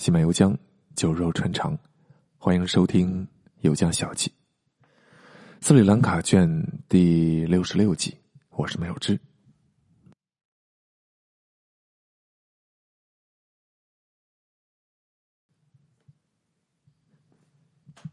[0.00, 0.56] 喜马油江，
[0.96, 1.78] 酒肉穿肠，
[2.38, 3.22] 欢迎收听
[3.60, 4.32] 《油江小记》。
[5.60, 6.48] 斯里兰卡卷
[6.88, 8.16] 第六十六集，
[8.48, 9.20] 我是没有之。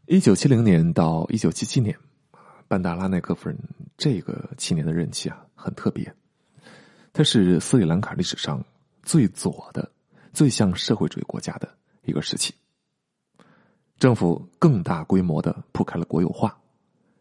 [0.04, 1.98] 一九七零年到一九七七年，
[2.68, 3.58] 班达拉奈克夫人
[3.96, 6.14] 这个七年的任期啊，很特别。
[7.14, 8.62] 它是斯里兰卡历史上
[9.02, 9.90] 最左的、
[10.34, 11.77] 最像社会主义国家的。
[12.08, 12.54] 一个时期，
[13.98, 16.58] 政府更大规模的铺开了国有化。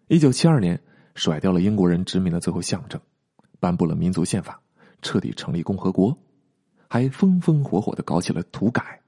[0.08, 0.82] 一九七二年，
[1.16, 3.00] 甩掉了英国人殖民的最后象征，
[3.60, 4.60] 颁布了民族宪法，
[5.02, 6.18] 彻底成立共和国，
[6.88, 9.02] 还风风火火的搞起了土改，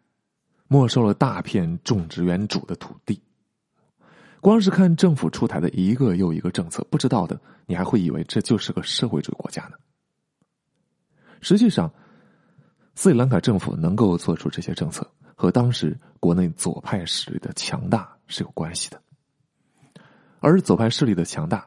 [0.67, 3.21] 没收了大片种植园主的土地。
[4.41, 9.77] 光是看政府出台的一个又一个政策，不知道的你还会以为这就是个社会主义国家呢。
[11.41, 11.89] 实际上，
[12.95, 15.09] 斯里兰卡政府能够做出这些政策。
[15.39, 19.01] 和当时国内左派势力的强大是有关系的，
[20.41, 21.65] 而左派势力的强大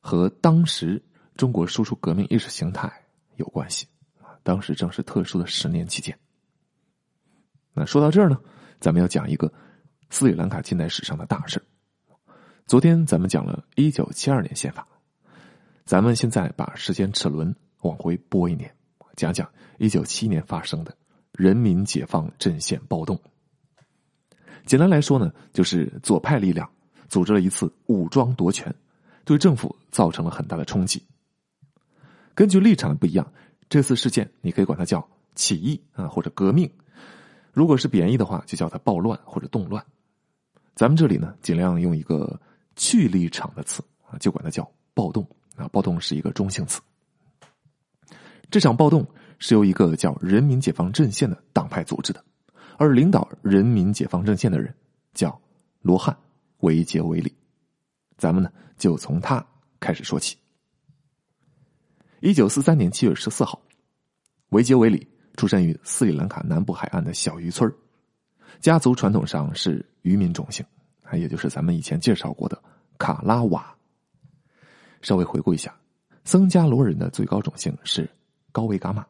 [0.00, 1.02] 和当时
[1.36, 2.90] 中国输出革命意识形态
[3.36, 3.86] 有关系
[4.42, 6.18] 当时正是特殊的十年期间。
[7.74, 8.40] 那说到这儿呢，
[8.80, 9.52] 咱们要讲一个
[10.08, 11.62] 斯里兰卡近代史上的大事
[12.64, 14.88] 昨天咱们讲了一九七二年宪法，
[15.84, 18.74] 咱们现在把时间齿轮往回拨一年，
[19.14, 19.46] 讲讲
[19.76, 20.96] 一九七年发生的。
[21.40, 23.18] 人民解放阵线暴动，
[24.66, 26.70] 简单来说呢，就是左派力量
[27.08, 28.74] 组织了一次武装夺权，
[29.24, 31.02] 对政府造成了很大的冲击。
[32.34, 33.32] 根据立场不一样，
[33.70, 36.68] 这次事件你可以管它叫起义啊，或者革命；
[37.54, 39.82] 如果是贬义的话，就叫它暴乱或者动乱。
[40.74, 42.38] 咱们这里呢，尽量用一个
[42.76, 45.66] 去立场的词啊，就管它叫暴动啊。
[45.68, 46.82] 暴动是一个中性词。
[48.50, 49.06] 这场暴动。
[49.40, 52.22] 是由一个叫人民解放阵线的党派组织的，
[52.76, 54.72] 而领导人民解放阵线的人
[55.14, 55.36] 叫
[55.80, 56.16] 罗汉
[56.58, 57.34] 维杰维里。
[58.16, 59.44] 咱们呢就从他
[59.80, 60.36] 开始说起。
[62.20, 63.60] 一九四三年七月十四号，
[64.50, 67.72] 维杰维里出生于斯里兰卡南部海岸的小渔村
[68.60, 70.64] 家族传统上是渔民种姓，
[71.02, 72.62] 啊，也就是咱们以前介绍过的
[72.98, 73.74] 卡拉瓦。
[75.00, 75.74] 稍微回顾一下，
[76.24, 78.06] 僧伽罗人的最高种姓是
[78.52, 79.06] 高维伽马。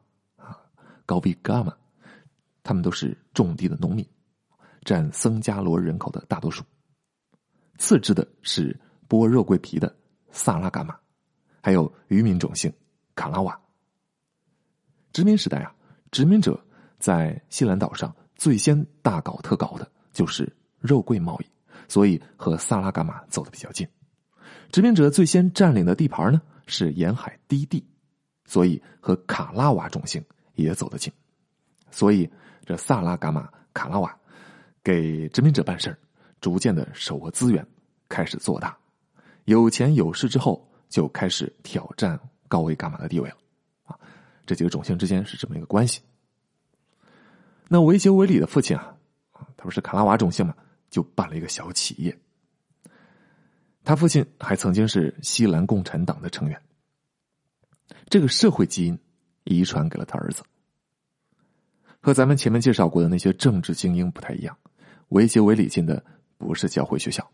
[1.10, 1.76] 高比伽马，
[2.62, 4.08] 他们都是种地的农民，
[4.84, 6.62] 占僧伽罗人口的大多数。
[7.78, 8.78] 次之的是
[9.08, 9.92] 剥肉桂皮的
[10.30, 10.96] 萨拉伽马，
[11.60, 12.72] 还有渔民种姓
[13.16, 13.60] 卡拉瓦。
[15.12, 15.74] 殖民时代啊，
[16.12, 16.64] 殖民者
[17.00, 20.48] 在西兰岛上最先大搞特搞的就是
[20.78, 21.46] 肉桂贸易，
[21.88, 23.84] 所以和萨拉伽马走的比较近。
[24.70, 27.84] 殖民者最先占领的地盘呢是沿海低地，
[28.44, 30.24] 所以和卡拉瓦种姓。
[30.60, 31.12] 也走得近，
[31.90, 32.30] 所以
[32.64, 34.16] 这萨拉伽马卡拉瓦
[34.82, 35.96] 给殖民者办事
[36.40, 37.66] 逐渐的手握资源，
[38.08, 38.76] 开始做大，
[39.44, 43.36] 有钱有势之后，就开始挑战高维伽马的地位了。
[43.84, 43.98] 啊，
[44.46, 46.00] 这几个种姓之间是这么一个关系。
[47.68, 48.96] 那维杰维里的父亲啊，
[49.56, 50.54] 他不是卡拉瓦种姓嘛，
[50.90, 52.18] 就办了一个小企业。
[53.84, 56.60] 他父亲还曾经是西兰共产党的成员，
[58.08, 58.98] 这个社会基因。
[59.44, 60.42] 遗传给了他儿子。
[62.02, 64.56] 和咱们前面介绍过的那些政治精英不太一样，
[65.10, 66.02] 维杰维里进的
[66.38, 67.30] 不是教会学校。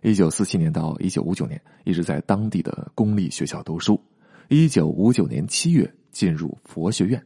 [0.00, 4.02] 一九四七年到一九五九年，一直在当地的公立学校读书。
[4.48, 7.22] 一九五九年七月进入佛学院。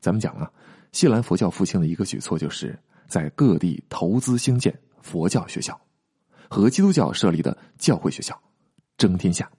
[0.00, 0.50] 咱们讲啊，
[0.92, 5.78] 西兰佛教复兴的一个举措，就是在各地投资兴建佛教学校，
[6.48, 8.40] 和基督教设立的教会学校
[8.96, 9.50] 争天下。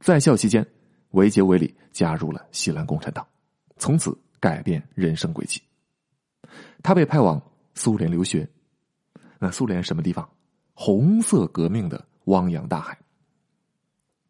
[0.00, 0.66] 在校期间。
[1.12, 3.26] 维杰维里加入了西兰共产党，
[3.78, 5.62] 从此改变人生轨迹。
[6.82, 7.40] 他被派往
[7.74, 8.48] 苏联留学，
[9.38, 10.28] 那苏联什么地方？
[10.74, 12.98] 红色革命的汪洋大海。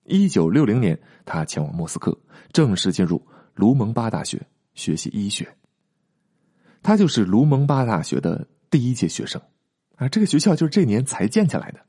[0.04, 2.16] 一九六零年，他前往莫斯科，
[2.52, 4.44] 正式进入卢蒙巴大学
[4.74, 5.56] 学习医学。
[6.82, 9.40] 他就是卢蒙巴大学的第一届学生，
[9.94, 11.80] 啊，这个学校就是这年才建起来的，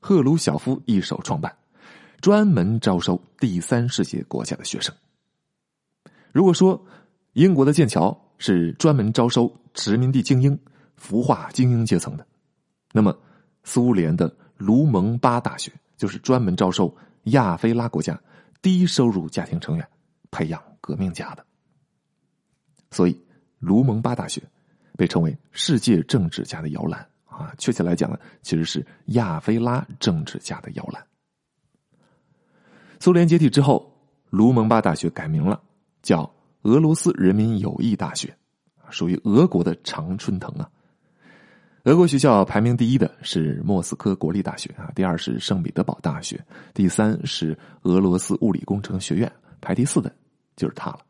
[0.00, 1.54] 赫鲁晓夫一手创办。
[2.22, 4.94] 专门招收第三世界国家的学生。
[6.32, 6.80] 如果说
[7.32, 10.56] 英国的剑桥是专门招收殖民地精英、
[10.96, 12.24] 孵化精英阶层的，
[12.92, 13.18] 那么
[13.64, 18.18] 苏联的卢蒙巴大学就是专门招收亚非拉国家
[18.62, 19.84] 低收入家庭成员、
[20.30, 21.44] 培养革命家的。
[22.92, 23.20] 所以，
[23.58, 24.40] 卢蒙巴大学
[24.96, 31.04] 被称为世界政治家的摇篮啊，确切来讲呢，其实是亚非拉政治家的摇篮。
[33.02, 33.92] 苏联解体之后，
[34.30, 35.60] 卢蒙巴大学改名了，
[36.02, 36.32] 叫
[36.62, 38.32] 俄罗斯人民友谊大学，
[38.90, 40.70] 属于俄国的常春藤啊。
[41.82, 46.40] 俄国学校排名第一的是莫斯科国立大学啊，第二是圣彼得堡大学，
[46.72, 50.14] 第三是俄罗斯物理工程学院，排第四的
[50.54, 51.00] 就是它了。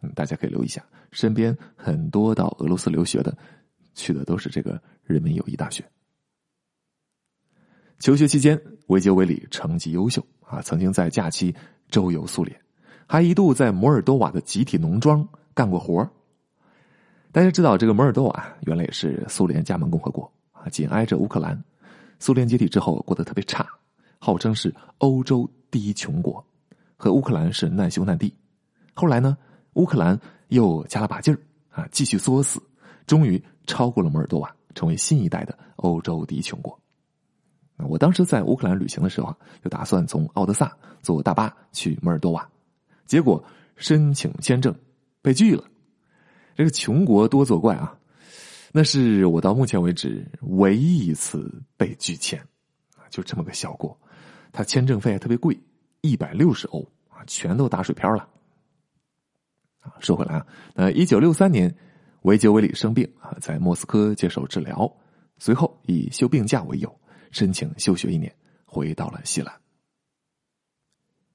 [0.00, 3.36] 嗯，大家可以留意一下，身边很多到俄罗斯留学的，
[3.92, 5.84] 去的都是这个人民友谊大学。
[7.98, 11.54] 求学期间，维杰维里成绩优秀啊，曾经在假期
[11.88, 12.58] 周游苏联，
[13.06, 16.08] 还一度在摩尔多瓦的集体农庄干过活
[17.32, 21.62] 大家知道，这个摩尔多瓦原来也是苏联加盟共和国啊，紧挨着乌克兰。
[22.18, 23.66] 苏联解体之后过得特别差，
[24.18, 26.42] 号称是欧洲第一穷国，
[26.96, 28.32] 和乌克兰是难兄难弟。
[28.94, 29.36] 后来呢，
[29.74, 30.18] 乌克兰
[30.48, 31.38] 又加了把劲儿
[31.70, 32.62] 啊，继续作死，
[33.06, 36.78] 终于超过了摩尔多瓦，成为新一代的欧洲第一穷国。
[37.88, 42.48] 我当时在乌克兰旅行的时候，就打算从奥德萨坐大巴去摩尔多瓦，
[43.04, 43.42] 结果
[43.76, 44.74] 申请签证
[45.22, 45.64] 被拒了。
[46.54, 47.94] 这个穷国多作怪啊！
[48.72, 52.42] 那是我到目前为止唯一一次被拒签，
[53.10, 53.98] 就这么个小国，
[54.52, 55.58] 他签证费还特别贵，
[56.00, 58.28] 一百六十欧啊，全都打水漂了。
[60.00, 61.74] 说回来啊，那一九六三年，
[62.22, 64.90] 维杰维里生病啊，在莫斯科接受治疗，
[65.38, 67.00] 随后以休病假为由，
[67.30, 68.34] 申请休学一年，
[68.64, 69.54] 回到了西兰。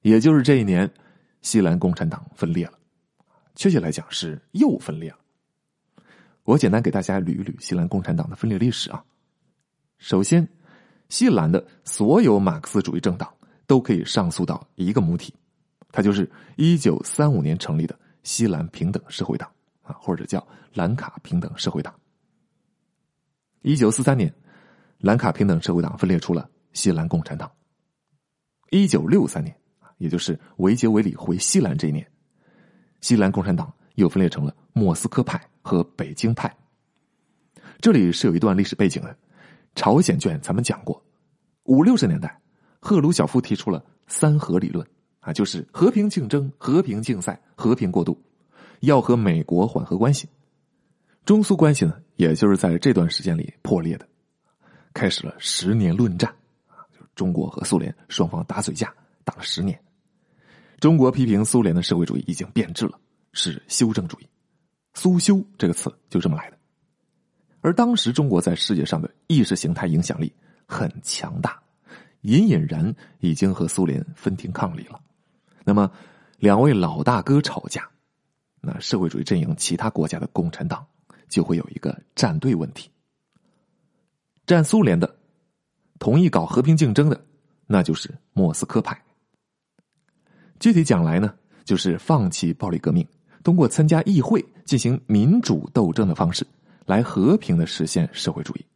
[0.00, 0.92] 也就是这一年，
[1.42, 2.78] 西兰共产党分裂了。
[3.54, 5.18] 确切来讲是又分裂了。
[6.44, 9.04] 我简单给大家捋一捋西兰共产党的分裂历史啊。
[9.98, 10.48] 首先，
[11.08, 13.32] 西兰的所有马克思主义政党
[13.66, 15.32] 都可以上诉到一个母体，
[15.92, 19.48] 它就是一九三五年成立的西兰平等社会党
[19.82, 20.44] 啊，或者叫
[20.74, 21.94] 兰卡平等社会党。
[23.60, 24.34] 一九四三年，
[25.02, 27.50] 兰卡平等社会党分裂出了西兰共产党。
[28.70, 29.54] 一九六三年，
[29.98, 32.08] 也就是维杰维里回西兰这一年。
[33.00, 36.56] 西兰共产党又分裂成了莫斯科派和北京派。
[37.80, 39.14] 这里是有一段历史背景的。
[39.74, 41.02] 朝鲜卷咱们讲过，
[41.64, 42.40] 五六十年代，
[42.78, 44.86] 赫鲁晓夫提出了三和理论
[45.18, 48.16] 啊，就是和平竞争、和平竞赛、和平过渡，
[48.80, 50.28] 要和美国缓和关系。
[51.24, 54.06] 中苏关系呢，也就是在这段时间里破裂的，
[54.92, 56.30] 开始了十年论战
[56.66, 58.92] 啊，就是中国和苏联双方打嘴架，
[59.24, 59.78] 打了十年。
[60.80, 62.98] 中国批评苏联的社会主义已经变质了，
[63.32, 64.28] 是修正主义
[64.94, 66.58] ，“苏修”这个词就这么来的。
[67.60, 70.32] 而当时中国在世界上的意识形态影响力
[70.66, 71.62] 很强大，
[72.22, 75.00] 隐隐然已经和苏联分庭抗礼了。
[75.64, 75.90] 那么，
[76.38, 77.88] 两位老大哥吵架，
[78.60, 80.84] 那社会主义阵营其他国家的共产党
[81.28, 82.90] 就会有一个站队问题。
[84.46, 85.16] 站苏联的，
[85.98, 87.24] 同意搞和平竞争的，
[87.66, 89.00] 那就是莫斯科派。
[90.58, 91.34] 具体讲来呢，
[91.64, 93.06] 就是放弃暴力革命，
[93.42, 96.46] 通过参加议会进行民主斗争的方式，
[96.86, 98.66] 来和平的实现社会主义。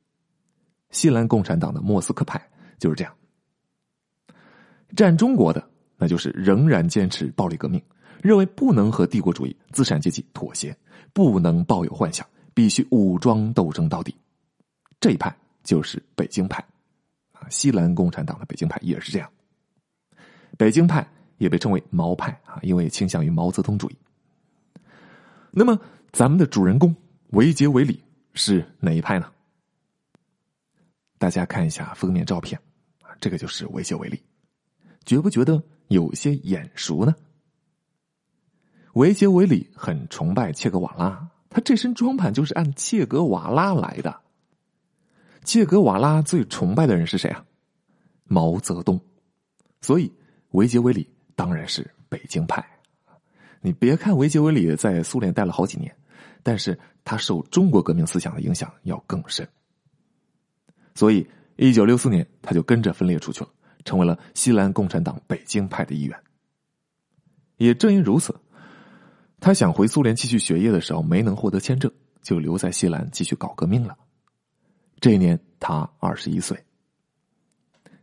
[0.90, 2.40] 西兰共产党的莫斯科派
[2.78, 3.12] 就是这样。
[4.94, 7.82] 战中国的，那就是仍然坚持暴力革命，
[8.22, 10.76] 认为不能和帝国主义资产阶级妥协，
[11.12, 14.14] 不能抱有幻想，必须武装斗争到底。
[15.00, 15.36] 这一派
[15.66, 16.64] 就是北京派，
[17.32, 19.30] 啊，西兰共产党的北京派也是这样。
[20.56, 21.06] 北京派。
[21.38, 23.96] 也被称为毛派啊，因为倾向于毛泽东主义。
[25.50, 25.78] 那么，
[26.10, 26.96] 咱们的主人公
[27.32, 28.02] 维杰维里
[28.32, 29.30] 是哪一派呢？
[31.18, 32.58] 大家看一下封面照片
[33.02, 34.18] 啊，这个就是维杰维里，
[35.04, 37.14] 觉不觉得有些眼熟呢？
[38.94, 44.22] 维杰维里很崇拜切格瓦拉，他这身装扮就是按切格瓦拉来的。
[45.46, 47.42] 切格瓦拉最崇拜的人是谁啊？
[48.24, 49.00] 毛泽东，
[49.80, 50.12] 所以
[50.50, 51.08] 维杰维里。
[51.38, 52.66] 当然是北京派，
[53.60, 55.94] 你别看维杰维里在苏联待了好几年，
[56.42, 59.46] 但是他受中国革命思想的影响要更深。
[60.94, 63.50] 所以，一九六四年他就跟着分裂出去了，
[63.84, 66.18] 成为了西兰共产党北京派的一员。
[67.58, 68.34] 也正因如此，
[69.38, 73.94] 他想回苏联继续学业的时候没能获得签证，就留在西兰继续搞革命了。
[75.00, 76.58] 这一年他二十一岁，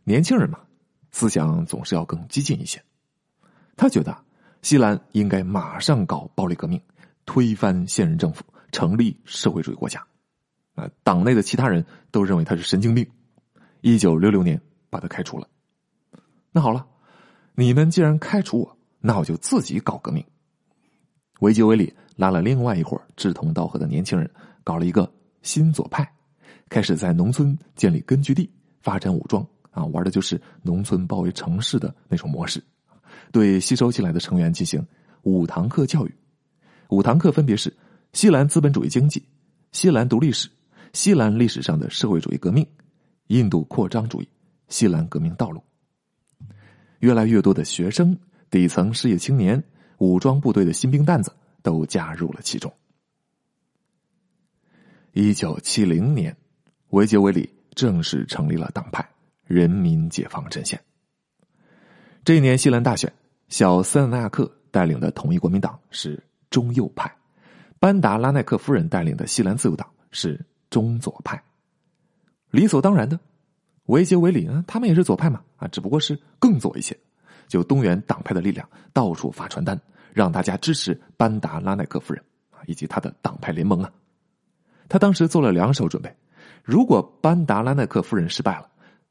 [0.04, 0.60] 年轻人嘛，
[1.10, 2.82] 思想总是要更激进一些。
[3.76, 4.16] 他觉得，
[4.62, 6.80] 西兰应该马上搞暴力革命，
[7.26, 10.04] 推翻现任政府，成立社会主义国家。
[10.76, 13.06] 啊，党内的其他人都认为他是神经病。
[13.80, 15.48] 一九六六年把他开除了。
[16.52, 16.86] 那好了，
[17.54, 20.24] 你们既然开除我，那我就自己搞革命。
[21.40, 24.30] 维基维里拉了另外一伙志同道合的年轻人，
[24.62, 26.10] 搞了一个新左派，
[26.74, 28.50] 开始在农村建立根据地，
[28.80, 29.46] 发展武装。
[29.70, 32.60] 啊，玩的就是农村包围城市的那种模式。
[33.30, 34.84] 对吸收进来的成员进行
[35.22, 36.12] 五堂课教育，
[36.88, 37.72] 五堂课分别是
[38.12, 39.24] 西兰资本主义经济、
[39.70, 40.50] 西兰独立史、
[40.92, 42.66] 西兰历史上的社会主义革命、
[43.28, 44.28] 印度扩张主义、
[44.66, 45.62] 西兰革命道路。
[46.98, 48.18] 越来越多的学生、
[48.50, 49.62] 底层失业青年、
[49.98, 52.72] 武装部队的新兵蛋子都加入了其中。
[55.12, 56.36] 一九七零年，
[56.94, 59.04] 维杰维里正式成立了党派——
[59.46, 60.80] 人民解放阵线。
[62.24, 63.12] 这一年西兰大选，
[63.48, 67.12] 小斯纳纳克带领的统一国民党是中右派，
[67.80, 71.42] 班达拉奈克夫人带领的西兰自由党是中左派。
[72.52, 73.18] 理所当然的。
[73.86, 74.64] 维杰维里呢？
[74.66, 76.96] 他们也是左派嘛，啊，只不过是更左一些，
[77.48, 79.78] 就动员党派的力量，到处发传单，
[80.12, 83.92] 让大家支持班达拉奈克夫人啊，以及他的党派联盟啊。
[84.88, 86.14] 他当时做了两手准备：
[86.62, 88.68] 如果班达拉奈克夫人失败了，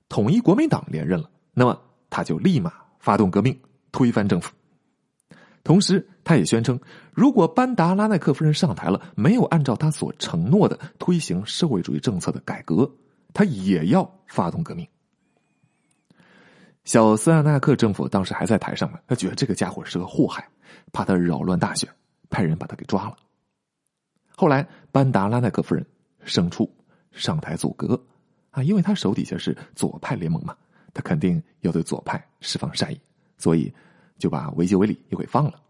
[0.09, 3.59] 统一国民党连任了，那么他就立马发动革命，
[3.91, 4.51] 推翻政府。
[5.63, 6.79] 同时，他也宣称，
[7.13, 12.89] 如果班达拉奈克夫人上台了，没有按照他所承诺的推行社会主义政策的改革。
[13.33, 14.87] 他也要发动革命。
[16.83, 20.47] 小斯亚纳克政府当时还在台上呢，他觉得这个家伙是个祸害，
[20.91, 21.89] 怕他扰乱大选，
[22.29, 23.15] 派人把他给抓了。
[24.35, 25.83] 后来班达拉奈克夫人
[26.25, 26.69] 胜出，
[27.13, 28.00] 上台阻隔
[28.51, 30.55] 啊，因为他手底下是左派联盟嘛，
[30.93, 33.00] 他肯定要对左派释放善意，
[33.38, 33.74] 所以
[34.17, 35.62] 就把维杰维里又给放了。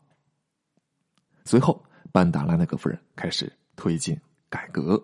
[1.46, 4.20] 随后，班达拉奈克夫人开始推进
[4.50, 5.02] 改革。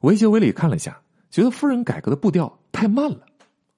[0.00, 1.00] 维杰维里看了一下，
[1.30, 3.26] 觉得夫人改革的步调太慢了，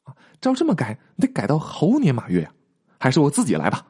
[0.05, 2.55] 啊，照这么改得改到猴年马月呀，
[2.99, 3.87] 还是我自己来吧。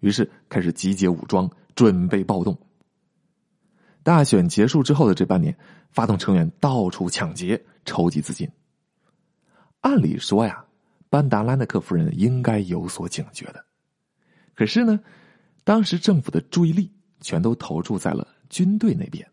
[0.00, 2.56] 于是开始集结武装，准备暴动。
[4.04, 5.56] 大选结束之后的这半年，
[5.90, 8.46] 发动成员到处抢劫、筹集资金。
[9.80, 10.62] 按理说呀，
[11.08, 13.64] 班达拉纳克夫人应该有所警觉的，
[14.54, 15.00] 可是呢，
[15.64, 16.92] 当时政府的注意力
[17.22, 19.26] 全都投注在了军队那边。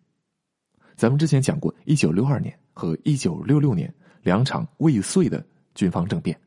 [0.96, 6.40] 咱们之前讲过，一九六二年和一九六六年两场未遂的军方政变，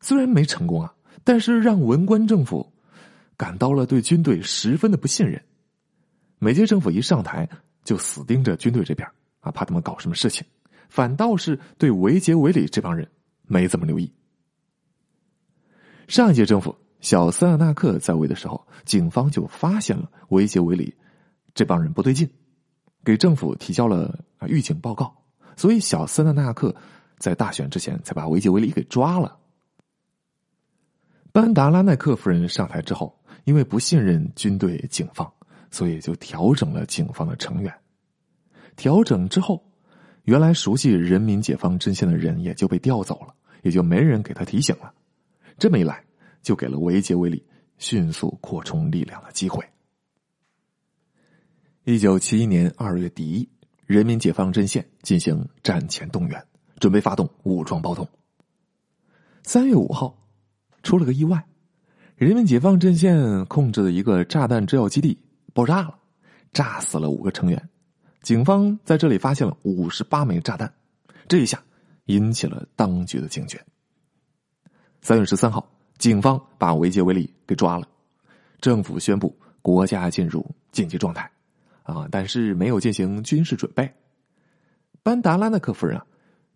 [0.00, 2.72] 虽然没成功啊，但是让文官政府
[3.36, 5.42] 感到了对军队十分的不信任。
[6.38, 7.48] 每届政府一上台，
[7.84, 9.08] 就死盯着军队这边
[9.40, 10.46] 啊，怕他们搞什么事情，
[10.88, 13.08] 反倒是对维杰维里这帮人
[13.42, 14.12] 没怎么留意。
[16.06, 20.94] 上一届政府小斯亚纳克在位的时候，警方就发现了维杰维里
[21.54, 22.28] 这帮人不对劲。
[23.04, 25.14] 给政府提交了啊预警报告，
[25.56, 26.74] 所以小斯纳纳克
[27.18, 29.38] 在大选之前才把维杰维里给抓了。
[31.32, 35.32] 班达拉奈克夫人上台之后，因为不信任军队警方，
[35.70, 37.72] 所以就调整了警方的成员。
[38.76, 39.64] 调整之后，
[40.24, 44.92] 原来熟悉人民解放阵线的人也就被调走了，也就没人给他提醒了。
[45.58, 46.04] 这么一来，
[46.42, 47.44] 就给了维杰维里
[47.78, 49.64] 迅速扩充力量的机会。
[51.84, 53.48] 一九七一年二月底，
[53.86, 56.44] 人民解放阵线进行战前动员，
[56.78, 58.06] 准备发动武装暴动。
[59.42, 60.16] 三月五号，
[60.82, 61.42] 出了个意外，
[62.14, 65.18] 人民解放阵线控制的一个炸弹制药基地
[65.54, 65.98] 爆炸了，
[66.52, 67.68] 炸死了五个成员。
[68.22, 70.72] 警方在这里发现了五十八枚炸弹，
[71.26, 71.62] 这一下
[72.06, 73.64] 引起了当局的警觉。
[75.00, 77.88] 三月十三号，警方把维杰维里给抓了，
[78.60, 81.30] 政府宣布国家进入紧急状态。
[81.84, 82.06] 啊！
[82.10, 83.90] 但是没有进行军事准备。
[85.02, 86.06] 班达拉纳克夫人啊，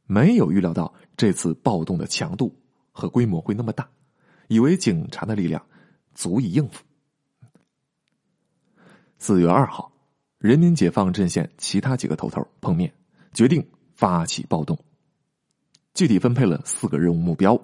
[0.04, 2.54] 没有预料到这次暴动的强度
[2.90, 3.88] 和规模会那么大，
[4.48, 5.64] 以为警察的力量
[6.14, 6.84] 足以应付。
[9.24, 9.92] 四月二号，
[10.38, 12.92] 人民解放阵线其他几个头头碰面，
[13.32, 13.64] 决定
[13.94, 14.76] 发起暴动。
[15.94, 17.56] 具体分配了四个任务目标：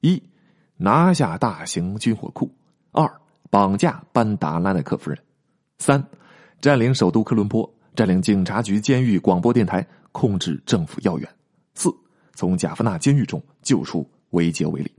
[0.00, 0.20] 一、
[0.76, 2.48] 拿下大型军火库；
[2.90, 3.08] 二、
[3.50, 5.16] 绑架班达拉奈克夫人；
[5.78, 6.04] 三。
[6.60, 11.34] 占领首都科伦坡，占领警察局、监狱、广播电台，控制政府要员。
[11.76, 11.88] 四，
[12.34, 14.90] 从贾夫纳监狱中救出维杰维里。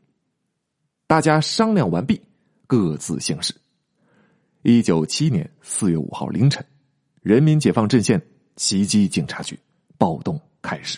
[1.06, 2.22] 大家商量完毕，
[2.66, 3.54] 各自行事。
[4.68, 6.66] 一九七年四月五号凌晨，
[7.22, 8.20] 人民解放阵线
[8.58, 9.60] 袭击警察局，
[9.96, 10.98] 暴动开始。